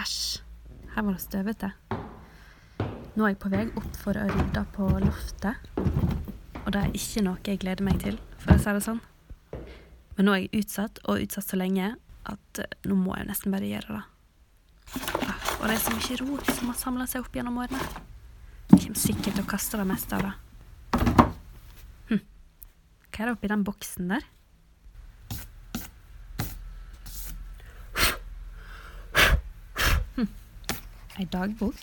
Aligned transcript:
Æsj. 0.00 0.40
Her 0.94 1.02
var 1.02 1.12
det 1.16 1.22
støvete. 1.24 1.70
Nå 3.16 3.24
er 3.24 3.32
jeg 3.32 3.38
på 3.40 3.50
vei 3.52 3.62
opp 3.80 3.94
for 3.96 4.18
å 4.20 4.24
rydde 4.28 4.62
på 4.76 4.88
loftet. 5.00 5.70
Og 6.66 6.72
det 6.74 6.82
er 6.82 6.96
ikke 6.98 7.22
noe 7.24 7.40
jeg 7.46 7.60
gleder 7.62 7.86
meg 7.86 8.00
til, 8.02 8.18
for 8.42 8.56
å 8.56 8.60
si 8.60 8.74
det 8.76 8.82
sånn. 8.84 9.00
Men 10.16 10.28
nå 10.28 10.34
er 10.34 10.42
jeg 10.44 10.64
utsatt, 10.64 11.00
og 11.04 11.22
utsatt 11.24 11.48
så 11.52 11.58
lenge, 11.60 11.94
at 12.26 12.60
eh, 12.62 12.76
nå 12.88 12.96
må 12.98 13.14
jeg 13.16 13.28
nesten 13.28 13.54
bare 13.54 13.68
gjøre 13.70 13.98
det. 13.98 14.04
Ah, 15.26 15.48
Og 15.60 15.64
det 15.68 15.76
er 15.76 15.82
så 15.84 15.94
mye 15.96 16.18
rot 16.22 16.52
som 16.56 16.70
har 16.72 16.78
samla 16.80 17.06
seg 17.10 17.24
opp 17.24 17.36
gjennom 17.36 17.58
årene. 17.62 17.80
Jeg 18.72 18.80
kommer 18.82 19.00
sikkert 19.00 19.36
til 19.36 19.44
å 19.44 19.50
kaste 19.50 19.80
det 19.80 19.86
meste 19.88 20.18
av 20.18 20.26
det. 20.26 20.34
Hm. 22.10 22.22
Hva 23.12 23.20
er 23.22 23.28
det 23.30 23.34
oppi 23.36 23.50
den 23.52 23.64
boksen 23.66 24.12
der? 24.12 24.26
Ei 31.16 31.24
dagbok. 31.32 31.76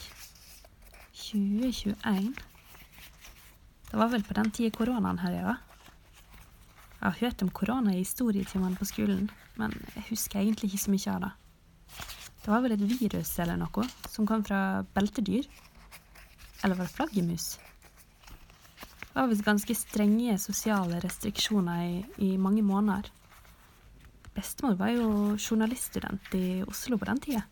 2021. 1.18 2.34
Det 3.90 3.98
var 3.98 4.12
vel 4.12 4.22
på 4.22 4.36
den 4.38 4.52
tida 4.54 4.70
koronaen 4.76 5.18
herja. 5.24 5.56
Jeg 7.00 7.02
har 7.02 7.18
hørt 7.18 7.42
om 7.42 7.50
korona 7.50 7.96
i 7.96 8.04
historietimene 8.04 8.78
på 8.78 8.86
skolen, 8.86 9.32
men 9.58 9.74
jeg 9.96 10.06
husker 10.12 10.38
egentlig 10.38 10.70
ikke 10.70 10.84
så 10.84 10.94
mye 10.94 11.16
av 11.16 11.24
det. 11.24 11.32
Det 12.44 12.52
var 12.52 12.62
vel 12.62 12.76
et 12.76 12.86
virus 12.86 13.32
eller 13.42 13.58
noe 13.58 13.88
som 14.06 14.30
kom 14.30 14.46
fra 14.46 14.84
beltedyr. 14.94 15.50
Eller 16.62 16.78
var 16.78 16.86
det 16.86 16.94
flaggermus? 16.94 17.48
Det 19.02 19.18
var 19.18 19.34
visst 19.34 19.48
ganske 19.50 19.80
strenge 19.82 20.38
sosiale 20.46 21.02
restriksjoner 21.02 21.82
i, 21.88 21.98
i 22.30 22.32
mange 22.38 22.62
måneder. 22.62 23.10
Bestemor 24.38 24.78
var 24.78 24.94
jo 24.94 25.10
journaliststudent 25.42 26.38
i 26.38 26.62
Oslo 26.70 27.02
på 27.02 27.10
den 27.10 27.26
tida. 27.26 27.44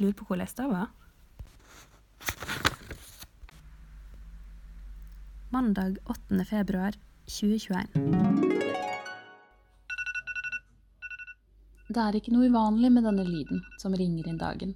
Lurer 0.00 0.12
på 0.16 0.24
hvordan 0.24 0.48
det 0.56 0.66
var. 0.70 0.86
Mandag 5.50 5.98
8. 6.04 6.44
februar 6.48 6.94
2021. 7.26 7.84
Det 11.90 12.00
er 12.00 12.16
ikke 12.16 12.32
noe 12.32 12.48
uvanlig 12.48 12.92
med 12.94 13.04
denne 13.04 13.26
lyden 13.28 13.60
som 13.82 13.92
ringer 13.98 14.30
inn 14.30 14.40
dagen. 14.40 14.72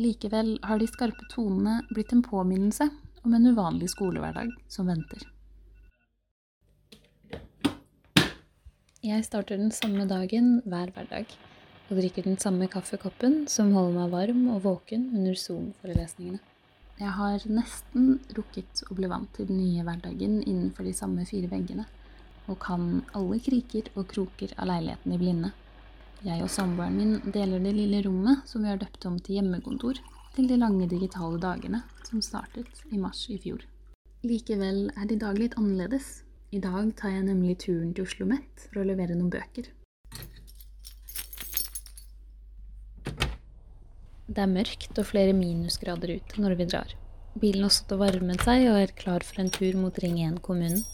Likevel 0.00 0.54
har 0.64 0.80
de 0.80 0.88
skarpe 0.88 1.28
tonene 1.34 1.82
blitt 1.90 2.14
en 2.16 2.24
påminnelse 2.24 2.88
om 3.26 3.36
en 3.36 3.50
uvanlig 3.50 3.90
skolehverdag 3.92 4.54
som 4.72 4.88
venter. 4.88 5.26
Jeg 9.04 9.24
starter 9.28 9.60
den 9.60 9.72
samme 9.74 10.08
dagen 10.08 10.62
hver 10.64 10.96
hverdag 10.96 11.28
og 11.90 11.98
drikker 11.98 12.22
den 12.22 12.38
samme 12.38 12.68
kaffekoppen 12.70 13.48
som 13.50 13.72
holder 13.74 13.96
meg 13.96 14.12
varm 14.14 14.44
og 14.54 14.62
våken 14.62 15.08
under 15.10 15.34
Zoom-forelesningene. 15.34 16.38
Jeg 17.00 17.14
har 17.16 17.46
nesten 17.48 18.20
rukket 18.36 18.84
å 18.86 18.94
bli 18.94 19.08
vant 19.10 19.30
til 19.34 19.48
den 19.48 19.58
nye 19.58 19.82
hverdagen 19.86 20.38
innenfor 20.44 20.86
de 20.86 20.92
samme 20.94 21.24
fire 21.26 21.48
veggene, 21.50 21.86
og 22.46 22.60
kan 22.62 23.00
alle 23.16 23.40
kriker 23.42 23.88
og 23.96 24.06
kroker 24.12 24.52
av 24.58 24.68
leiligheten 24.70 25.16
i 25.16 25.18
blinde. 25.18 25.50
Jeg 26.22 26.44
og 26.44 26.52
samboeren 26.52 26.98
min 27.00 27.32
deler 27.32 27.62
det 27.64 27.72
lille 27.74 28.04
rommet 28.04 28.44
som 28.46 28.62
vi 28.62 28.70
har 28.70 28.78
døpt 28.78 29.08
om 29.08 29.16
til 29.18 29.40
hjemmekontor, 29.40 29.98
til 30.36 30.46
de 30.46 30.60
lange 30.60 30.86
digitale 30.86 31.40
dagene 31.42 31.82
som 32.06 32.22
startet 32.22 32.84
i 32.92 33.00
mars 33.00 33.24
i 33.32 33.40
fjor. 33.40 33.64
Likevel 34.22 34.90
er 34.92 35.08
det 35.08 35.16
i 35.16 35.24
dag 35.24 35.40
litt 35.40 35.56
annerledes. 35.58 36.20
I 36.52 36.60
dag 36.62 36.92
tar 37.00 37.16
jeg 37.16 37.26
nemlig 37.26 37.56
turen 37.64 37.94
til 37.96 38.04
Oslo 38.04 38.28
Met 38.28 38.68
for 38.68 38.82
å 38.82 38.88
levere 38.92 39.16
noen 39.16 39.32
bøker. 39.32 39.72
Det 44.30 44.44
er 44.44 44.50
mørkt 44.50 44.98
og 45.00 45.08
flere 45.08 45.34
minusgrader 45.34 46.12
ute 46.20 46.42
når 46.42 46.52
vi 46.60 46.66
drar. 46.70 46.92
Bilen 47.42 47.64
har 47.66 47.72
stått 47.74 47.96
og 47.96 48.04
varmet 48.04 48.42
seg 48.46 48.68
og 48.70 48.76
er 48.78 48.92
klar 48.94 49.24
for 49.26 49.42
en 49.42 49.50
tur 49.50 49.74
mot 49.78 49.96
Ring 50.02 50.20
1-kommunen. 50.22 50.84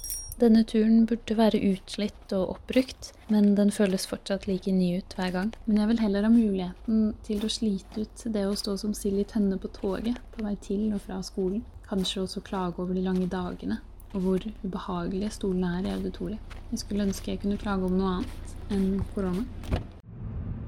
Denne 0.41 0.63
turen 0.69 1.05
burde 1.09 1.37
være 1.37 1.61
utslitt 1.71 2.33
og 2.37 2.55
oppbrukt, 2.55 3.11
men 3.33 3.55
den 3.57 3.73
føles 3.73 4.05
fortsatt 4.09 4.45
like 4.49 4.73
ny 4.73 4.99
ut 5.01 5.17
hver 5.17 5.33
gang. 5.33 5.53
Men 5.65 5.81
jeg 5.83 5.91
vil 5.91 6.03
heller 6.05 6.25
ha 6.25 6.33
muligheten 6.33 7.07
til 7.29 7.45
å 7.45 7.53
slite 7.53 8.05
ut 8.05 8.25
det 8.33 8.45
å 8.49 8.57
stå 8.57 8.77
som 8.81 8.93
sild 8.97 9.21
i 9.21 9.29
tønne 9.29 9.61
på 9.61 9.73
toget 9.77 10.21
på 10.33 10.45
vei 10.45 10.55
til 10.69 10.91
og 10.97 11.03
fra 11.05 11.23
skolen. 11.25 11.65
Kanskje 11.89 12.25
også 12.25 12.45
klage 12.45 12.81
over 12.81 12.97
de 12.97 13.05
lange 13.05 13.29
dagene 13.33 13.83
og 14.17 14.23
hvor 14.25 14.45
ubehagelige 14.65 15.33
stolene 15.35 15.75
er 15.77 15.91
i 15.91 15.93
auditoriet. 15.93 16.57
Jeg 16.71 16.81
skulle 16.85 17.05
ønske 17.05 17.35
jeg 17.35 17.43
kunne 17.43 17.61
klage 17.61 17.85
om 17.85 17.99
noe 17.99 18.15
annet 18.19 18.73
enn 18.73 19.03
korona. 19.13 19.45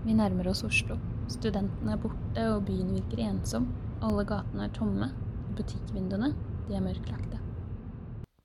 Vi 0.04 0.16
nærmer 0.16 0.52
oss 0.52 0.64
Oslo. 0.68 0.98
Studentene 1.28 1.92
er 1.92 2.00
borte, 2.00 2.44
og 2.54 2.62
byen 2.64 2.94
virker 2.96 3.20
ensom. 3.26 3.66
Alle 4.04 4.24
gatene 4.28 4.64
er 4.64 4.72
tomme. 4.72 5.10
Butikkvinduene, 5.58 6.32
de 6.68 6.76
er 6.78 6.84
mørklagte. 6.84 7.40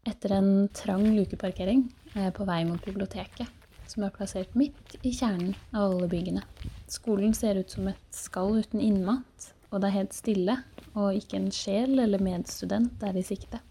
Etter 0.09 0.33
en 0.35 0.67
trang 0.75 1.05
lukeparkering 1.15 1.85
er 2.13 2.27
jeg 2.27 2.35
på 2.35 2.47
vei 2.49 2.59
mot 2.67 2.83
biblioteket, 2.83 3.47
som 3.87 4.03
er 4.03 4.11
plassert 4.15 4.51
midt 4.59 4.97
i 4.99 5.13
kjernen 5.15 5.53
av 5.71 5.93
alle 5.93 6.09
byggene. 6.11 6.43
Skolen 6.91 7.31
ser 7.37 7.61
ut 7.61 7.71
som 7.71 7.87
et 7.87 8.03
skall 8.11 8.59
uten 8.59 8.83
innmat, 8.83 9.51
og 9.71 9.79
det 9.79 9.89
er 9.89 9.97
helt 10.01 10.17
stille, 10.17 10.59
og 10.91 11.15
ikke 11.17 11.39
en 11.39 11.51
sjel 11.55 11.95
eller 12.03 12.21
medstudent 12.23 13.03
er 13.07 13.15
i 13.15 13.23
sikte. 13.23 13.63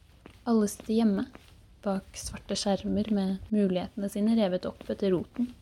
Alle 0.48 0.70
sitter 0.72 1.02
hjemme, 1.02 1.26
bak 1.84 2.16
svarte 2.16 2.56
skjermer 2.56 3.12
med 3.12 3.52
mulighetene 3.52 4.08
sine 4.10 4.38
revet 4.40 4.64
opp 4.70 4.88
etter 4.88 5.12
roten. 5.12 5.52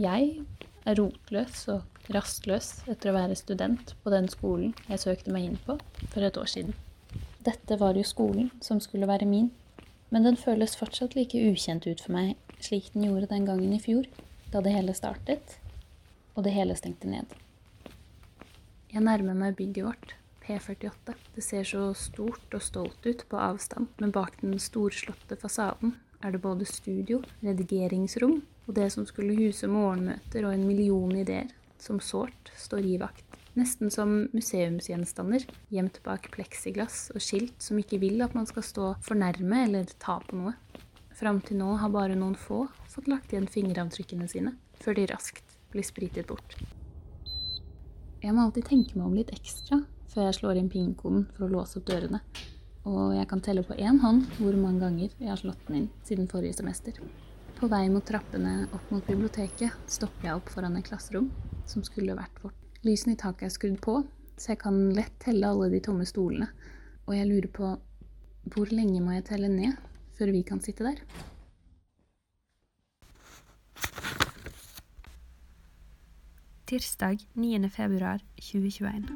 Jeg 0.00 0.40
er 0.88 0.98
rotløs 0.98 1.68
og 1.74 1.93
rastløs 2.12 2.84
etter 2.90 3.10
å 3.10 3.16
være 3.16 3.38
student 3.38 3.94
på 4.04 4.12
den 4.12 4.28
skolen 4.28 4.74
jeg 4.88 5.02
søkte 5.06 5.32
meg 5.32 5.48
inn 5.48 5.60
på 5.64 5.78
for 6.12 6.24
et 6.26 6.36
år 6.36 6.50
siden. 6.50 6.74
Dette 7.44 7.78
var 7.80 7.96
jo 7.96 8.04
skolen 8.04 8.50
som 8.64 8.80
skulle 8.80 9.08
være 9.08 9.28
min, 9.28 9.50
men 10.12 10.26
den 10.26 10.36
føles 10.36 10.76
fortsatt 10.76 11.16
like 11.16 11.40
ukjent 11.50 11.86
ut 11.88 12.00
for 12.04 12.16
meg 12.16 12.36
slik 12.64 12.92
den 12.92 13.04
gjorde 13.08 13.30
den 13.30 13.46
gangen 13.46 13.72
i 13.72 13.80
fjor, 13.82 14.06
da 14.52 14.62
det 14.64 14.74
hele 14.74 14.94
startet, 14.96 15.58
og 16.34 16.44
det 16.46 16.54
hele 16.54 16.76
stengte 16.78 17.10
ned. 17.10 17.26
Jeg 18.92 19.02
nærmer 19.04 19.36
meg 19.36 19.56
bygget 19.58 19.86
vårt, 19.88 20.14
P48. 20.44 21.14
Det 21.34 21.42
ser 21.42 21.66
så 21.66 21.88
stort 21.98 22.54
og 22.54 22.62
stolt 22.62 23.06
ut 23.06 23.24
på 23.28 23.40
avstand, 23.40 23.88
men 23.98 24.12
bak 24.14 24.38
den 24.42 24.58
storslåtte 24.60 25.38
fasaden 25.40 25.96
er 26.24 26.34
det 26.34 26.42
både 26.44 26.68
studio, 26.68 27.22
redigeringsrom 27.42 28.42
og 28.64 28.76
det 28.76 28.90
som 28.92 29.06
skulle 29.08 29.36
huse 29.36 29.68
morgenmøter 29.68 30.46
og 30.46 30.54
en 30.54 30.66
million 30.68 31.12
ideer, 31.16 31.50
som 31.82 32.00
sårt 32.00 32.52
står 32.56 32.86
i 32.86 32.98
vakt. 32.98 33.24
Nesten 33.54 33.90
som 33.90 34.28
museumsgjenstander, 34.34 35.44
gjemt 35.70 36.00
bak 36.02 36.26
pleksiglass 36.34 37.12
og 37.14 37.22
skilt 37.22 37.62
som 37.62 37.78
ikke 37.78 38.00
vil 38.02 38.24
at 38.24 38.34
man 38.34 38.48
skal 38.50 38.66
stå 38.66 38.88
for 39.04 39.18
nærme 39.18 39.60
eller 39.68 39.92
ta 40.02 40.18
på 40.26 40.40
noe. 40.40 40.56
Fram 41.14 41.38
til 41.46 41.60
nå 41.60 41.76
har 41.78 41.92
bare 41.94 42.16
noen 42.18 42.34
få 42.34 42.64
fått 42.90 43.06
lagt 43.10 43.30
igjen 43.30 43.46
fingeravtrykkene 43.46 44.26
sine, 44.30 44.56
før 44.82 44.98
de 44.98 45.06
raskt 45.12 45.54
blir 45.70 45.86
spritet 45.86 46.26
bort. 46.26 46.56
Jeg 48.24 48.34
må 48.34 48.42
alltid 48.42 48.66
tenke 48.66 48.98
meg 48.98 49.06
om 49.06 49.14
litt 49.14 49.30
ekstra 49.34 49.84
før 50.10 50.28
jeg 50.28 50.38
slår 50.40 50.58
inn 50.58 50.72
pingkoden 50.72 51.28
for 51.36 51.46
å 51.46 51.52
låse 51.54 51.78
opp 51.78 51.86
dørene. 51.90 52.22
Og 52.90 53.14
jeg 53.14 53.28
kan 53.30 53.42
telle 53.44 53.62
på 53.64 53.78
én 53.78 54.02
hånd 54.02 54.26
hvor 54.40 54.56
mange 54.58 54.82
ganger 54.82 55.14
jeg 55.14 55.30
har 55.30 55.38
slått 55.40 55.62
den 55.68 55.84
inn 55.84 55.90
siden 56.06 56.26
forrige 56.30 56.58
semester. 56.58 56.98
På 57.54 57.70
vei 57.70 57.86
mot 57.92 58.04
trappene 58.04 58.64
opp 58.74 58.90
mot 58.90 59.06
biblioteket 59.06 59.86
stopper 59.86 60.28
jeg 60.28 60.40
opp 60.40 60.50
foran 60.50 60.74
et 60.80 60.88
klasserom 60.90 61.30
som 61.66 61.84
skulle 61.86 62.16
vært 62.16 62.42
vårt. 62.42 62.56
Lysene 62.84 63.14
i 63.14 63.20
taket 63.20 63.48
er 63.48 63.54
skrudd 63.54 63.80
på, 63.84 63.98
så 64.36 64.52
jeg 64.52 64.60
kan 64.64 64.78
lett 64.96 65.14
telle 65.22 65.48
alle 65.48 65.70
de 65.72 65.80
tomme 65.84 66.06
stolene. 66.08 66.50
Og 67.06 67.16
jeg 67.16 67.28
lurer 67.28 67.50
på 67.52 67.74
hvor 68.52 68.72
lenge 68.72 69.00
må 69.00 69.14
jeg 69.16 69.28
telle 69.30 69.48
ned 69.48 69.78
før 70.18 70.32
vi 70.34 70.42
kan 70.46 70.60
sitte 70.60 70.84
der? 70.84 71.00
Tirsdag 76.68 77.24
9. 77.34 77.68
februar 77.70 78.20
2021. 78.40 79.08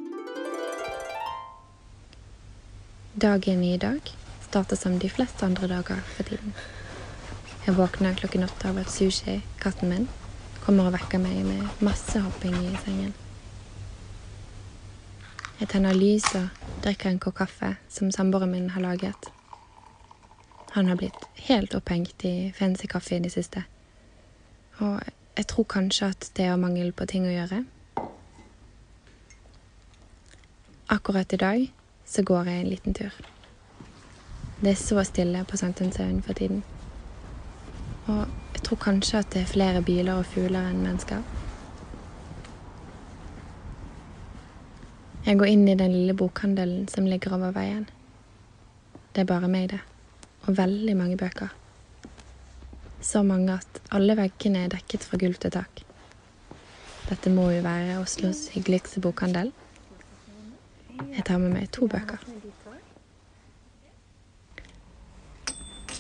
Dagen 3.19 3.65
i 3.65 3.77
dag 3.77 4.01
starter 4.49 4.77
som 4.77 4.99
de 4.99 5.09
fleste 5.11 5.45
andre 5.47 5.69
dager 5.69 6.01
for 6.15 6.29
tiden. 6.29 6.53
Jeg 7.67 7.77
våkner 7.77 8.17
klokken 8.17 8.45
åtte 8.47 8.69
av 8.71 8.79
at 8.81 8.93
Sushi, 8.93 9.41
katten 9.61 9.91
min, 9.93 10.09
kommer 10.69 10.91
og 10.91 10.93
vekker 10.93 11.21
meg 11.23 11.47
med 11.47 11.81
masse 11.81 12.21
hopping 12.21 12.53
i 12.53 12.75
sengen. 12.83 13.15
Jeg 15.63 15.71
tenner 15.73 15.97
lys 15.97 16.27
og 16.37 16.67
drikker 16.85 17.09
en 17.09 17.21
kopp 17.25 17.39
kaffe 17.39 17.71
som 17.89 18.11
samboeren 18.13 18.53
min 18.53 18.69
har 18.75 18.85
laget. 18.85 19.31
Han 20.77 20.93
har 20.93 21.01
blitt 21.01 21.25
helt 21.49 21.73
opphengt 21.73 22.21
i 22.29 22.53
fancy 22.53 22.85
kaffe 22.85 23.17
i 23.17 23.25
det 23.25 23.33
siste. 23.33 23.65
Og 24.85 25.01
jeg 25.41 25.49
tror 25.49 25.71
kanskje 25.73 26.13
at 26.13 26.31
det 26.37 26.51
har 26.53 26.61
mangel 26.61 26.93
på 26.93 27.09
ting 27.09 27.25
å 27.25 27.33
gjøre. 27.33 27.65
Akkurat 30.93 31.33
i 31.33 31.41
dag 31.41 31.71
så 32.05 32.29
går 32.29 32.53
jeg 32.53 32.61
en 32.61 32.75
liten 32.75 32.99
tur. 33.01 33.23
Det 34.61 34.77
er 34.77 34.83
så 34.85 35.01
stille 35.09 35.49
på 35.49 35.57
Sankthanshaugen 35.57 36.21
for 36.23 36.37
tiden. 36.37 36.61
Og 38.09 38.25
jeg 38.55 38.63
tror 38.65 38.81
kanskje 38.81 39.21
at 39.21 39.31
det 39.35 39.43
er 39.43 39.53
flere 39.53 39.83
biler 39.85 40.17
og 40.17 40.27
fugler 40.27 40.71
enn 40.71 40.81
mennesker. 40.81 41.21
Jeg 45.29 45.37
går 45.37 45.51
inn 45.53 45.67
i 45.69 45.77
den 45.77 45.93
lille 45.93 46.15
bokhandelen 46.17 46.87
som 46.89 47.05
ligger 47.05 47.35
over 47.37 47.53
veien. 47.53 47.85
Det 49.13 49.25
er 49.25 49.29
bare 49.29 49.51
meg, 49.51 49.69
det. 49.75 49.81
Og 50.47 50.57
veldig 50.57 50.95
mange 50.97 51.19
bøker. 51.21 51.53
Så 53.05 53.21
mange 53.23 53.59
at 53.59 53.81
alle 53.93 54.17
veggene 54.17 54.65
er 54.65 54.73
dekket 54.73 55.05
fra 55.05 55.21
gulv 55.21 55.37
til 55.43 55.53
tak. 55.53 55.83
Dette 57.11 57.33
må 57.33 57.51
jo 57.53 57.61
være 57.65 57.99
Oslos 58.01 58.47
hyggeligste 58.55 59.05
bokhandel. 59.05 59.53
Jeg 61.13 61.25
tar 61.29 61.39
med 61.45 61.53
meg 61.59 61.69
to 61.77 61.87
bøker. 61.93 62.25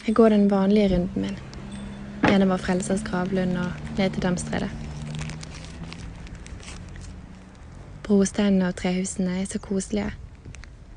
Jeg 0.06 0.16
går 0.16 0.32
den 0.32 0.50
vanlige 0.50 0.94
runden 0.94 1.22
min. 1.26 1.38
Gjennom 2.28 2.58
Frelsers 2.60 3.02
gravlund 3.04 3.56
og 3.56 3.94
ned 3.96 4.10
til 4.12 4.22
Damstredet. 4.22 4.68
Brosteinene 8.04 8.68
og 8.68 8.76
trehusene 8.76 9.38
er 9.40 9.48
så 9.48 9.58
koselige. 9.58 10.10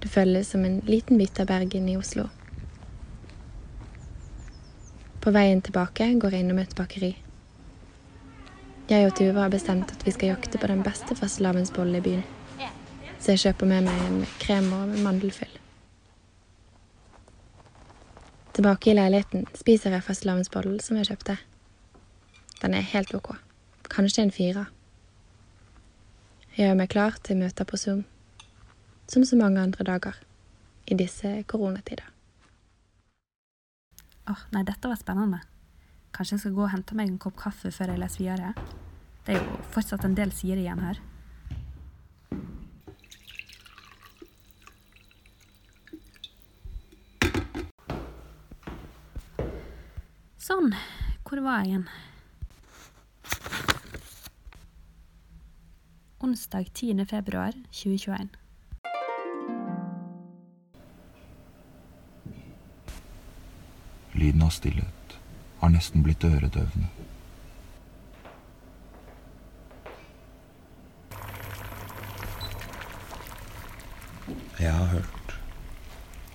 Det 0.04 0.12
føles 0.12 0.52
som 0.52 0.66
en 0.66 0.82
liten 0.88 1.18
bit 1.18 1.40
av 1.40 1.48
Bergen 1.48 1.88
i 1.88 1.96
Oslo. 1.96 2.28
På 5.22 5.32
veien 5.32 5.64
tilbake 5.64 6.10
går 6.20 6.36
jeg 6.36 6.44
innom 6.44 6.60
et 6.60 6.76
bakeri. 6.76 7.14
Jeg 8.90 9.08
og 9.08 9.16
Tuva 9.16 9.46
har 9.46 9.56
bestemt 9.56 9.96
at 9.96 10.06
vi 10.06 10.12
skal 10.12 10.34
jakte 10.34 10.60
på 10.60 10.68
den 10.68 10.84
beste 10.84 11.16
fastelavnsbollen 11.16 11.96
i 11.96 12.06
byen. 12.10 12.24
Så 13.22 13.36
jeg 13.36 13.46
kjøper 13.46 13.72
med 13.72 13.88
meg 13.88 14.06
en 14.10 14.24
krem 14.42 14.72
og 14.76 14.96
mandelfyll. 15.00 15.61
Tilbake 18.52 18.92
i 18.92 18.96
leiligheten 18.98 19.46
spiser 19.56 19.94
jeg 19.96 20.04
fastelavnsbollen 20.04 20.80
som 20.84 20.98
jeg 21.00 21.08
kjøpte. 21.08 21.38
Den 22.60 22.74
er 22.76 22.84
helt 22.94 23.14
ok. 23.16 23.30
Kanskje 23.88 24.26
en 24.26 24.34
firer. 24.36 24.68
Jeg 26.58 26.68
gjør 26.68 26.80
meg 26.82 26.92
klar 26.92 27.16
til 27.24 27.40
møter 27.40 27.64
på 27.64 27.80
Zoom, 27.80 28.02
som 29.08 29.24
så 29.24 29.40
mange 29.40 29.62
andre 29.64 29.86
dager 29.88 30.20
i 30.92 30.98
disse 31.00 31.32
koronatider. 31.48 32.04
Åh, 34.28 34.36
oh, 34.36 34.44
nei, 34.52 34.66
dette 34.68 34.92
var 34.92 35.00
spennende. 35.00 35.40
Kanskje 36.12 36.36
jeg 36.36 36.44
skal 36.44 36.58
gå 36.58 36.66
og 36.66 36.74
hente 36.74 36.98
meg 37.00 37.08
en 37.08 37.22
kopp 37.24 37.40
kaffe 37.40 37.72
før 37.72 37.94
jeg 37.94 38.04
leser 38.04 38.26
videre? 38.26 38.52
Det 39.26 39.38
er 39.38 39.40
jo 39.40 39.62
fortsatt 39.72 40.04
en 40.06 40.18
del 40.18 40.36
sider 40.36 40.60
igjen 40.60 40.84
her. 40.84 41.00
Sånn. 50.52 50.74
Hvor 51.24 51.40
var 51.46 51.62
jeg 51.62 51.70
igjen? 51.70 51.84
onsdag 56.22 56.68
10. 56.74 57.06
februar 57.08 57.56
2021. 57.72 58.34
Lyden 64.12 64.44
av 64.44 64.52
stillhet 64.52 65.16
har 65.62 65.72
nesten 65.72 66.04
blitt 66.04 66.28
øredøvende. 66.28 66.92
Jeg 74.60 74.76
har 74.76 74.92
hørt 74.98 75.34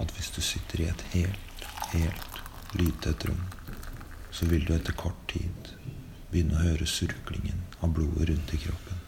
at 0.00 0.16
hvis 0.16 0.32
du 0.32 0.40
sitter 0.40 0.86
i 0.86 0.90
et 0.94 1.06
helt, 1.12 1.68
helt 1.92 2.42
lydtett 2.80 3.28
rom, 3.28 3.44
så 4.36 4.46
vil 4.46 4.64
du 4.68 4.74
etter 4.74 4.92
kort 4.92 5.22
tid 5.32 5.70
begynne 6.28 6.58
å 6.58 6.64
høre 6.66 6.84
surklingen 6.84 7.62
av 7.80 7.94
blodet 7.96 8.28
rundt 8.28 8.52
i 8.52 8.58
kroppen. 8.60 9.02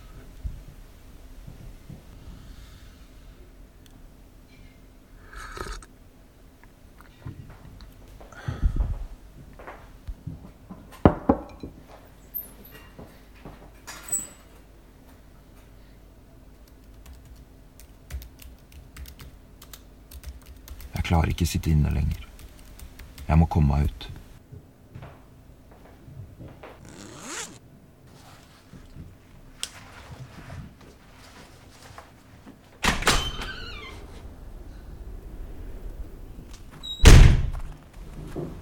Jeg 20.95 21.05
klarer 21.11 21.37
ikke 21.37 21.53
sitte 21.53 21.69
inne 21.77 21.93
lenger. 21.93 22.25
Jeg 23.29 23.37
må 23.37 23.45
komme 23.53 23.77
meg 23.77 23.93
ut. 23.93 24.09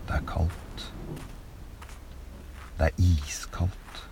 Det 0.07 0.15
er 0.15 0.23
kaldt. 0.27 0.93
Det 2.79 2.87
er 2.87 2.93
iskaldt. 3.03 4.03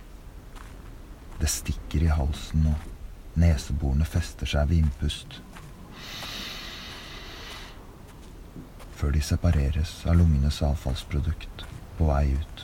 Det 1.39 1.49
stikker 1.49 2.03
i 2.03 2.11
halsen, 2.11 2.67
og 2.67 3.39
neseborene 3.39 3.94
fester 4.09 4.49
seg 4.49 4.69
ved 4.71 4.83
innpust. 4.83 5.41
før 9.05 9.11
de 9.11 9.21
separeres 9.21 9.91
av 10.07 10.15
lungenes 10.17 10.61
avfallsprodukt 10.65 11.65
på 11.97 12.07
vei 12.07 12.31
ut. 12.33 12.61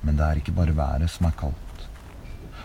Men 0.00 0.16
det 0.16 0.26
er 0.26 0.40
ikke 0.40 0.54
bare 0.56 0.76
været 0.78 1.10
som 1.12 1.26
er 1.28 1.34
kaldt. 1.40 1.82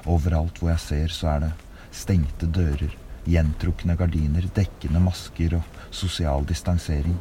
Overalt 0.08 0.62
hvor 0.62 0.72
jeg 0.72 0.84
ser, 0.84 1.12
så 1.12 1.34
er 1.34 1.44
det 1.44 1.52
stengte 1.96 2.48
dører, 2.48 2.94
gjentrukne 3.26 3.98
gardiner, 4.00 4.46
dekkende 4.56 5.02
masker 5.04 5.58
og 5.58 5.82
sosial 5.90 6.46
distansering. 6.48 7.18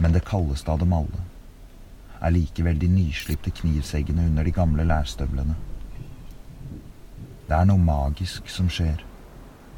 Men 0.00 0.16
det 0.16 0.24
kaldeste 0.26 0.72
av 0.72 0.80
dem 0.82 0.96
alle 0.96 1.22
er 2.24 2.34
likevel 2.34 2.80
de 2.80 2.88
nyslipte 2.88 3.52
knivseggene 3.60 4.24
under 4.32 4.46
de 4.48 4.56
gamle 4.56 4.86
lærstøvlene. 4.88 5.54
Det 7.48 7.56
er 7.56 7.66
noe 7.68 7.80
magisk 7.80 8.48
som 8.48 8.70
skjer 8.72 9.02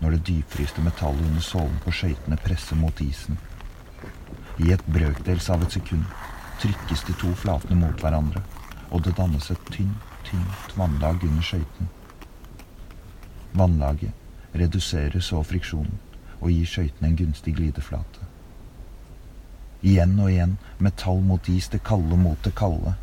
når 0.00 0.16
det 0.16 0.26
dypfryste 0.28 0.82
metallet 0.84 1.24
under 1.26 1.42
sålen 1.42 1.78
på 1.82 1.94
skøytene 1.98 2.38
presser 2.44 2.78
mot 2.78 3.00
isen. 3.00 3.38
I 4.62 4.70
et 4.74 4.84
brøkdels 4.92 5.48
av 5.50 5.64
et 5.64 5.74
sekund 5.74 6.04
trykkes 6.62 7.02
de 7.08 7.16
to 7.20 7.32
flatene 7.36 7.78
mot 7.80 8.00
hverandre, 8.00 8.42
og 8.90 9.02
det 9.04 9.16
dannes 9.18 9.50
et 9.50 9.72
tynt, 9.72 10.12
tynt 10.28 10.76
vannlag 10.78 11.24
under 11.26 11.42
skøyten. 11.42 11.90
Vannlaget 13.56 14.54
reduserer 14.54 15.20
så 15.20 15.42
friksjonen 15.42 15.98
og 16.40 16.52
gir 16.52 16.70
skøytene 16.70 17.10
en 17.10 17.18
gunstig 17.18 17.56
glideflate. 17.56 18.30
Igjen 19.82 20.14
og 20.20 20.30
igjen, 20.30 20.56
metall 20.78 21.20
mot 21.24 21.48
is, 21.48 21.68
det 21.72 21.82
kalde 21.84 22.16
mot 22.20 22.38
det 22.44 22.54
kalde, 22.56 22.94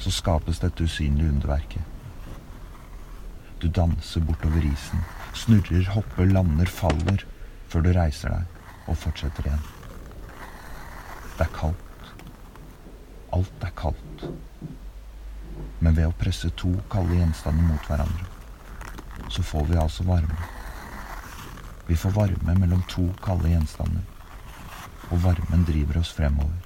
så 0.00 0.12
skapes 0.12 0.60
dette 0.64 0.84
usynlige 0.84 1.28
underverket. 1.28 1.99
Du 3.60 3.68
danser 3.68 4.20
bortover 4.24 4.64
isen, 4.64 5.02
snurrer, 5.36 5.84
hopper, 5.92 6.24
lander, 6.24 6.64
faller, 6.66 7.26
før 7.68 7.82
du 7.84 7.90
reiser 7.92 8.32
deg 8.32 8.88
og 8.88 8.96
fortsetter 8.96 9.50
igjen. 9.50 9.66
Det 11.36 11.44
er 11.44 11.52
kaldt. 11.58 12.08
Alt 13.36 13.66
er 13.68 13.74
kaldt. 13.76 14.24
Men 15.84 15.98
ved 15.98 16.08
å 16.08 16.16
presse 16.22 16.48
to 16.62 16.72
kalde 16.92 17.20
gjenstander 17.20 17.68
mot 17.68 17.84
hverandre, 17.90 18.30
så 19.28 19.44
får 19.44 19.68
vi 19.68 19.78
altså 19.84 20.08
varme. 20.08 20.40
Vi 21.84 22.00
får 22.00 22.16
varme 22.16 22.56
mellom 22.64 22.82
to 22.88 23.10
kalde 23.20 23.52
gjenstander, 23.52 24.08
og 25.12 25.24
varmen 25.28 25.68
driver 25.68 26.00
oss 26.00 26.16
fremover. 26.16 26.56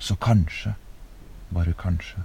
Så 0.00 0.16
kanskje, 0.16 0.78
bare 1.52 1.76
kanskje, 1.76 2.24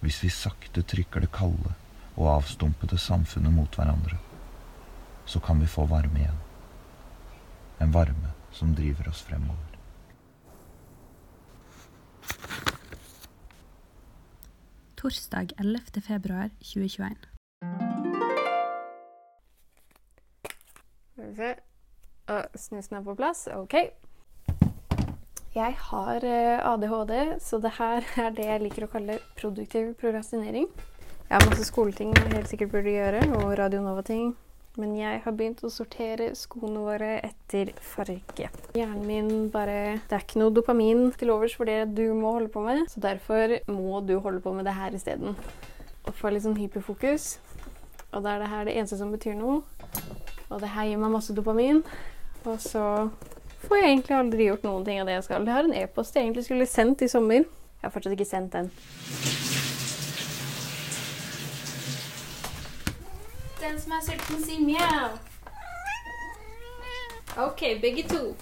hvis 0.00 0.24
vi 0.24 0.32
sakte 0.32 0.88
trykker 0.88 1.28
det 1.28 1.34
kalde 1.36 1.76
og 2.16 2.30
avstumpede 2.36 2.98
samfunnet 2.98 3.52
mot 3.52 3.76
hverandre, 3.76 4.18
så 5.26 5.40
kan 5.40 5.60
vi 5.60 5.66
få 5.66 5.86
varme 5.90 6.18
igjen. 6.18 6.40
En 7.80 7.94
varme 7.94 8.32
som 8.52 8.74
driver 8.74 9.08
oss 9.08 9.22
fremover. 9.22 9.74
Torsdag 14.96 15.52
11. 15.58 16.00
februar 16.00 16.48
2021. 16.62 17.16
Skal 21.12 21.28
vi 21.28 21.34
se 21.36 21.54
Snusen 22.56 22.96
er 22.96 23.02
på 23.04 23.14
plass. 23.14 23.48
OK. 23.52 23.74
Jeg 25.54 25.76
har 25.78 26.24
eh, 26.24 26.66
ADHD, 26.66 27.12
så 27.40 27.58
det 27.62 27.74
her 27.76 28.06
er 28.24 28.30
det 28.34 28.46
jeg 28.48 28.62
liker 28.64 28.86
å 28.86 28.90
kalle 28.90 29.20
produktiv 29.38 29.92
prokrastinering. 30.00 30.66
Jeg 31.24 31.40
har 31.40 31.48
masse 31.48 31.64
skoleting 31.66 32.10
jeg 32.14 32.32
helt 32.34 32.50
sikkert 32.50 32.72
burde 32.74 32.92
gjøre, 32.92 33.20
og 33.38 33.54
Radio 33.58 33.80
Nova-ting. 33.82 34.34
Men 34.76 34.96
jeg 34.98 35.20
har 35.22 35.34
begynt 35.38 35.62
å 35.64 35.70
sortere 35.70 36.32
skoene 36.34 36.82
våre 36.82 37.10
etter 37.22 37.70
farge. 37.78 38.48
Hjernen 38.74 39.04
min 39.06 39.28
bare 39.54 40.00
Det 40.08 40.16
er 40.16 40.24
ikke 40.24 40.40
noe 40.42 40.50
dopamin 40.54 41.12
til 41.14 41.30
overs 41.30 41.54
for 41.54 41.70
det 41.70 41.94
du 41.94 42.08
må 42.18 42.34
holde 42.34 42.50
på 42.50 42.62
med, 42.64 42.82
så 42.90 43.00
derfor 43.00 43.54
må 43.70 44.02
du 44.06 44.16
holde 44.18 44.42
på 44.42 44.52
med 44.52 44.66
det 44.66 44.74
her 44.74 44.94
isteden. 44.94 45.36
og 46.04 46.12
få 46.18 46.34
litt 46.34 46.44
sånn 46.44 46.58
hyperfokus. 46.58 47.38
Og 48.12 48.22
da 48.26 48.34
er 48.34 48.42
det 48.42 48.50
her 48.50 48.64
det 48.68 48.74
eneste 48.76 48.98
som 49.00 49.14
betyr 49.14 49.38
noe. 49.38 49.62
Og 50.50 50.60
det 50.60 50.68
her 50.74 50.90
gir 50.90 51.00
meg 51.00 51.14
masse 51.14 51.32
dopamin. 51.32 51.80
Og 52.44 52.60
så 52.60 53.08
får 53.64 53.80
jeg 53.80 53.88
egentlig 53.94 54.18
aldri 54.18 54.50
gjort 54.50 54.68
noen 54.68 54.84
ting 54.84 55.00
av 55.00 55.08
det 55.08 55.16
jeg 55.16 55.24
skal. 55.30 55.46
Det 55.48 55.56
har 55.56 55.64
en 55.64 55.78
e-post 55.80 56.14
jeg 56.14 56.26
egentlig 56.26 56.44
skulle 56.44 56.68
sendt 56.68 57.02
i 57.02 57.08
sommer. 57.08 57.46
Jeg 57.46 57.88
har 57.88 57.94
fortsatt 57.94 58.12
ikke 58.18 58.28
sendt 58.28 58.52
den. 58.52 58.70
Den 63.64 63.80
som 63.80 63.92
er 63.92 64.00
sulten, 64.04 64.44
si 64.44 64.58
mjau. 64.60 65.08
OK, 67.46 67.60
begge 67.80 68.02
to. 68.08 68.34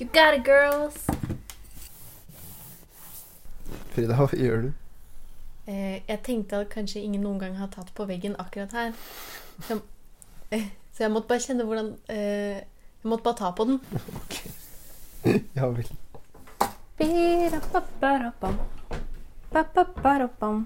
You 0.00 0.08
got 0.12 0.34
it, 0.34 0.44
girls. 0.44 1.06
Frida, 3.94 4.16
hva 4.18 4.26
gjør 4.34 4.62
du? 4.64 4.72
Eh, 5.66 6.02
jeg 6.08 6.18
tenkte 6.26 6.56
at 6.64 6.72
kanskje 6.74 7.04
ingen 7.04 7.22
noen 7.22 7.38
gang 7.38 7.54
har 7.60 7.70
tatt 7.70 7.92
på 7.94 8.06
veggen 8.10 8.34
akkurat 8.42 8.74
her. 8.74 8.92
Så 9.62 9.76
jeg, 9.76 9.82
eh, 10.58 10.66
så 10.92 11.04
jeg 11.04 11.14
måtte 11.14 11.30
bare 11.30 11.44
kjenne 11.46 11.66
hvordan 11.68 11.92
eh, 12.08 12.58
Jeg 13.02 13.12
måtte 13.12 13.22
bare 13.28 13.38
ta 13.38 13.50
på 13.50 13.64
den. 13.70 13.78
Ok. 14.16 14.40
Ja 15.54 15.68
vel. 15.68 15.92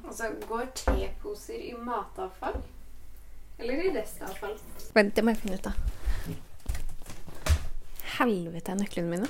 Og 0.09 0.15
så 0.15 0.33
går 0.49 0.71
teposer 0.75 1.61
i 1.61 1.75
matavfall? 1.77 2.63
Eller 3.59 3.85
i 3.85 3.93
restavfall? 3.95 4.57
Vent, 4.95 5.15
det 5.17 5.25
må 5.25 5.35
jeg 5.35 5.43
finne 5.43 5.59
ut 5.59 5.69
av. 5.71 5.75
Helvete 8.19 8.73
er 8.73 8.79
nøklene 8.79 9.11
mine. 9.11 9.29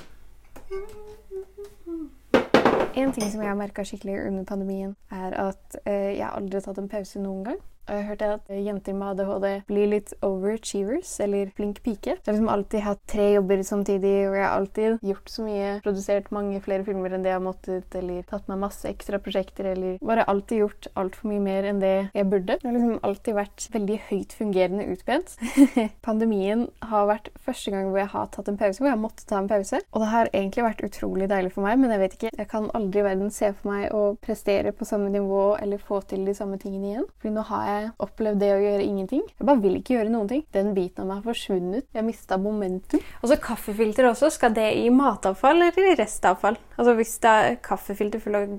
En 2.95 3.11
ting 3.11 3.27
som 3.27 3.41
jeg 3.41 3.49
har 3.49 3.57
merka 3.59 3.83
skikkelig 3.85 4.19
under 4.27 4.45
pandemien, 4.47 4.95
er 5.11 5.35
at 5.49 5.77
eh, 5.83 6.15
jeg 6.17 6.27
aldri 6.29 6.59
har 6.59 6.65
tatt 6.67 6.81
en 6.81 6.91
pause 6.91 7.21
noen 7.21 7.43
gang. 7.47 7.63
Og 7.85 7.99
jeg 7.99 8.07
hørte 8.09 8.29
at 8.37 8.51
jenter 8.65 8.97
med 8.97 9.13
ADHD 9.13 9.47
blir 9.69 9.89
litt 9.91 10.13
overachievers, 10.25 11.11
eller 11.25 11.51
flink 11.57 11.81
pike. 11.85 12.15
Jeg 12.15 12.25
har 12.25 12.33
liksom 12.33 12.51
alltid 12.51 12.85
hatt 12.85 13.01
tre 13.09 13.27
jobber 13.35 13.61
samtidig, 13.67 14.13
og 14.29 14.37
jeg 14.37 14.45
har 14.45 14.55
alltid 14.55 15.05
gjort 15.05 15.31
så 15.31 15.45
mye. 15.45 15.69
Produsert 15.85 16.31
mange 16.35 16.61
flere 16.65 16.85
filmer 16.87 17.15
enn 17.15 17.25
det 17.25 17.31
jeg 17.33 17.39
har 17.39 17.45
måttet, 17.45 17.97
eller 17.99 18.25
tatt 18.29 18.49
meg 18.49 18.61
masse 18.63 18.89
ekstra 18.89 19.19
prosjekter, 19.21 19.69
eller 19.75 19.99
bare 20.05 20.25
alltid 20.31 20.63
gjort 20.63 20.89
altfor 20.97 21.31
mye 21.31 21.43
mer 21.45 21.69
enn 21.69 21.81
det 21.83 21.93
jeg 22.15 22.29
burde. 22.31 22.57
Jeg 22.57 22.69
har 22.69 22.77
liksom 22.77 22.99
alltid 23.09 23.37
vært 23.37 23.67
veldig 23.75 23.99
høyt 24.09 24.35
fungerende 24.39 24.87
utbrent. 24.95 25.35
Pandemien 26.07 26.67
har 26.89 27.09
vært 27.11 27.31
første 27.45 27.73
gang 27.73 27.91
hvor 27.91 28.01
jeg 28.01 28.13
har 28.15 28.31
tatt 28.33 28.49
en 28.51 28.59
pause, 28.59 28.81
hvor 28.81 28.89
jeg 28.89 28.97
har 28.97 29.03
måttet 29.03 29.27
ta 29.29 29.39
en 29.41 29.51
pause. 29.51 29.81
Og 29.93 30.01
det 30.01 30.11
har 30.11 30.31
egentlig 30.33 30.65
vært 30.65 30.83
utrolig 30.89 31.29
deilig 31.31 31.53
for 31.55 31.67
meg, 31.67 31.79
men 31.81 31.93
jeg 31.93 32.01
vet 32.01 32.17
ikke, 32.17 32.33
jeg 32.33 32.49
kan 32.51 32.69
aldri 32.77 33.03
i 33.03 33.07
verden 33.07 33.31
se 33.33 33.51
for 33.53 33.71
meg 33.71 33.93
å 33.95 34.03
prestere 34.25 34.73
på 34.75 34.87
samme 34.87 35.11
nivå 35.13 35.43
eller 35.61 35.81
få 35.81 36.01
til 36.09 36.25
de 36.27 36.35
samme 36.37 36.59
tingene 36.61 36.91
igjen. 36.91 37.07
Fordi 37.21 37.35
nå 37.35 37.45
har 37.49 37.67
jeg 37.69 37.74
opplevd 38.01 38.41
det 38.43 38.51
å 38.53 38.61
gjøre 38.61 38.85
ingenting. 38.85 39.23
Jeg 39.35 39.47
bare 39.47 39.61
vil 39.63 39.79
ikke 39.79 39.97
gjøre 39.97 40.13
noen 40.13 40.29
ting. 40.31 40.43
Den 40.55 40.73
biten 40.77 41.03
av 41.03 41.09
meg 41.09 41.21
har 41.21 41.27
forsvunnet. 41.29 41.87
Jeg 41.91 42.01
har 42.01 42.07
mista 42.07 42.37
momentum. 42.41 43.03
Og 43.21 43.31
så 43.31 43.39
kaffefilter 43.41 44.09
også. 44.09 44.31
Skal 44.33 44.55
det 44.57 44.69
i 44.79 44.87
matavfall 44.93 45.67
eller 45.67 45.91
i 45.91 45.97
restavfall? 45.99 46.59
Altså 46.77 46.95
hvis 46.99 47.17
det 47.23 47.35
er 47.41 47.59
kaffefilter 47.65 48.23
full 48.23 48.39
av 48.39 48.55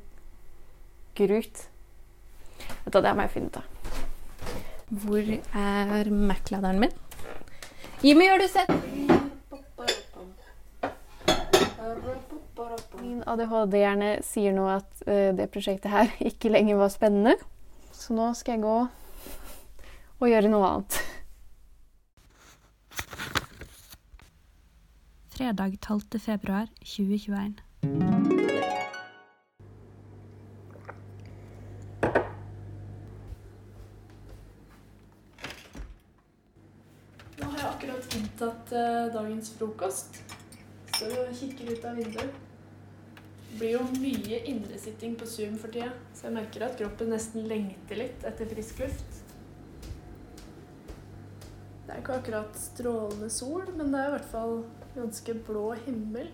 grut 1.17 1.67
Vet 2.85 2.95
du 2.95 3.01
det 3.05 3.13
må 3.17 3.27
jeg 3.27 3.35
finne 3.35 3.51
ut 3.51 3.59
av. 3.61 3.73
Hvor 5.03 5.29
er 5.61 6.11
Mac-laderen 6.11 6.79
min? 6.81 6.95
Jimmy, 8.05 8.29
gjør 8.29 8.45
du 8.45 8.49
sett? 8.51 8.71
Min 13.01 13.23
ADHD-hjerne 13.27 14.11
sier 14.27 14.55
nå 14.57 14.67
at 14.71 14.89
uh, 15.07 15.33
det 15.37 15.49
prosjektet 15.53 15.93
her 15.93 16.13
ikke 16.31 16.53
lenger 16.55 16.81
var 16.81 16.95
spennende. 16.95 17.37
Så 17.95 18.17
nå 18.17 18.31
skal 18.39 18.57
jeg 18.57 18.65
gå 18.67 18.79
og 20.21 20.31
gjøre 20.31 20.51
noe 20.53 20.69
annet. 20.71 20.99
Fredag 25.37 25.77
12. 25.85 26.21
februar 26.25 26.71
2021. 26.81 27.59
Nå 37.37 37.51
har 37.51 37.59
jeg 37.59 37.69
akkurat 37.69 38.17
inntatt 38.17 38.73
eh, 38.73 39.13
dagens 39.13 39.53
frokost. 39.59 40.23
Så 40.97 41.13
kikker 41.37 41.75
ut 41.75 41.85
av 41.85 42.01
vinduet. 42.01 42.43
Det 43.51 43.61
blir 43.61 43.77
jo 43.77 43.85
mye 44.01 44.41
indresitting 44.49 45.15
på 45.21 45.29
Zoom 45.29 45.61
for 45.61 45.73
tida, 45.73 45.93
så 46.17 46.31
jeg 46.31 46.37
merker 46.41 46.65
at 46.65 46.81
kroppen 46.81 47.13
nesten 47.13 47.45
lengter 47.49 48.01
litt 48.01 48.25
etter 48.29 48.49
frisk 48.49 48.81
luft. 48.85 49.25
Er 51.97 52.03
ikke 52.03 52.19
akkurat 52.21 52.57
strålende 52.61 53.31
sol, 53.33 53.62
men 53.73 53.87
det 53.88 54.00
er 54.00 54.11
i 54.11 54.11
hvert 54.11 54.25
fall 54.29 54.59
ganske 54.93 55.35
blå 55.47 55.73
himmel. 55.87 56.29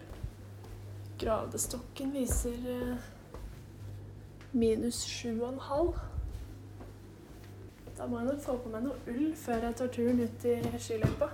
Gradestokken 1.23 2.11
viser 2.17 2.67
eh, 2.73 2.97
minus 4.53 5.05
sju 5.07 5.37
og 5.37 5.53
en 5.53 5.63
halv. 5.69 5.95
Da 7.95 8.07
må 8.11 8.19
jeg 8.19 8.33
nok 8.33 8.43
få 8.43 8.59
på 8.59 8.75
meg 8.75 8.89
noe 8.89 8.99
ull 9.07 9.37
før 9.39 9.69
jeg 9.69 9.79
tar 9.79 9.93
turen 9.95 10.25
ut 10.27 10.51
i 10.51 10.59
skiløypa. 10.83 11.31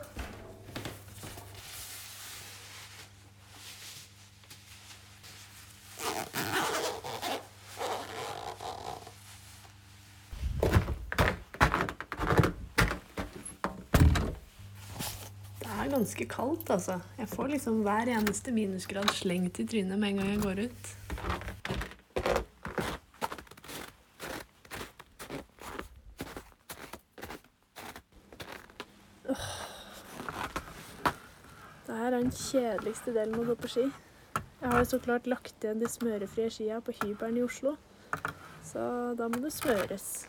Det 15.59 15.73
er 15.73 15.88
ganske 15.99 16.27
kaldt, 16.31 16.71
altså. 16.71 17.01
Jeg 17.19 17.29
får 17.29 17.53
liksom 17.55 17.83
hver 17.87 18.11
eneste 18.15 18.55
minusgrad 18.55 19.11
slengt 19.19 19.59
i 19.59 19.67
trynet 19.67 19.99
med 19.99 20.09
en 20.13 20.21
gang 20.23 20.31
jeg 20.31 20.43
går 20.43 20.65
ut. 20.69 20.95
Det 31.87 31.97
her 31.97 32.13
er 32.13 32.19
den 32.19 32.33
kjedeligste 32.33 33.15
delen 33.17 33.35
med 33.35 33.45
å 33.45 33.51
gå 33.51 33.59
på 33.65 33.73
ski. 33.75 33.89
Jeg 34.59 34.71
har 34.71 34.83
jo 34.83 34.91
så 34.91 34.99
klart 35.03 35.27
lagt 35.31 35.65
igjen 35.65 35.83
de 35.83 35.91
smørefrie 35.91 36.51
skia 36.53 36.81
på 36.85 36.95
hybelen 37.03 37.41
i 37.41 37.47
Oslo. 37.47 37.77
Så 38.67 38.83
da 39.19 39.29
må 39.31 39.41
det 39.43 39.55
smøres. 39.55 40.27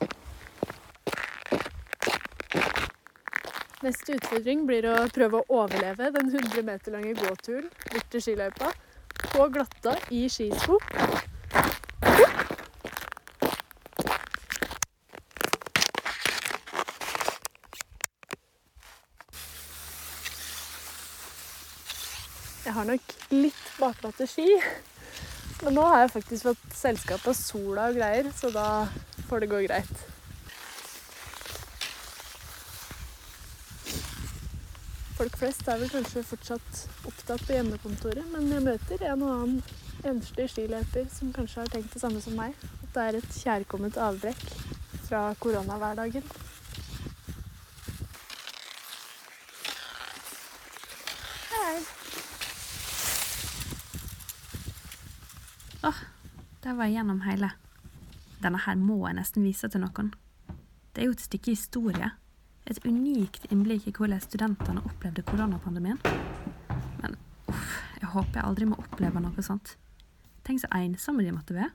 Neste 3.80 4.18
utfordring 4.18 4.66
blir 4.68 4.84
å 4.92 4.94
prøve 5.16 5.40
å 5.40 5.62
overleve 5.62 6.10
den 6.12 6.28
100 6.34 6.66
meter 6.68 6.92
lange 6.92 7.14
gåturen 7.16 7.70
bort 7.94 8.10
til 8.12 8.24
skiløypa 8.26 8.74
på 9.32 9.46
glatta 9.56 9.94
i 10.12 10.26
skisko. 10.28 10.76
Jeg 22.68 22.76
har 22.76 22.92
nok 22.92 23.18
litt 23.32 23.66
bakglatte 23.80 24.28
ski, 24.28 24.60
men 25.64 25.80
nå 25.80 25.88
har 25.88 26.04
jeg 26.04 26.16
faktisk 26.20 26.52
fått 26.52 26.80
selskap 26.84 27.32
av 27.32 27.40
sola 27.48 27.88
og 27.94 28.04
greier, 28.04 28.34
så 28.36 28.52
da 28.52 28.70
får 29.32 29.48
det 29.48 29.54
gå 29.56 29.68
greit. 29.72 30.09
Flest 35.40 35.68
er 35.72 35.80
vel 35.80 35.92
kanskje 35.92 36.22
fortsatt 36.28 36.80
opptatt 37.08 37.46
på 37.48 37.56
hjemmekontoret, 37.56 38.26
men 38.34 38.50
jeg 38.52 38.64
møter 38.66 39.06
en 39.08 39.22
og 39.24 39.32
annen 39.38 39.62
enslig 40.10 40.50
skiløper 40.52 41.08
som 41.14 41.32
kanskje 41.36 41.62
har 41.64 41.72
tenkt 41.72 41.96
det 41.96 42.02
samme 42.02 42.20
som 42.24 42.36
meg. 42.36 42.58
At 42.84 42.92
det 42.96 43.06
er 43.06 43.18
et 43.22 43.38
kjærkomment 43.40 44.00
avbrekk 44.04 44.44
fra 45.08 45.22
koronahverdagen. 45.40 46.28
Hei. 51.54 51.80
Der 56.60 56.76
var 56.76 56.86
jeg 56.86 57.00
gjennom 57.00 57.22
hele. 57.24 57.54
Denne 58.44 58.60
her 58.66 58.76
må 58.76 59.06
jeg 59.08 59.16
nesten 59.22 59.48
vise 59.48 59.72
til 59.72 59.82
noen. 59.82 60.12
Det 60.92 61.02
er 61.02 61.08
jo 61.08 61.16
et 61.16 61.24
stykke 61.24 61.56
historie. 61.56 62.12
Et 62.70 62.80
unikt 62.86 63.48
innblikk 63.50 63.88
i 63.90 63.94
hvordan 63.98 64.22
studentene 64.22 64.84
opplevde 64.86 65.24
koronapandemien. 65.26 65.98
Men 67.02 67.16
uff, 67.50 67.72
jeg 67.98 68.12
håper 68.14 68.38
jeg 68.38 68.46
aldri 68.46 68.68
må 68.70 68.78
oppleve 68.78 69.24
noe 69.24 69.46
sånt. 69.46 69.74
Tenk 70.46 70.62
så 70.62 70.70
ensomme 70.78 71.26
de 71.26 71.34
måtte 71.34 71.58
være. 71.58 71.74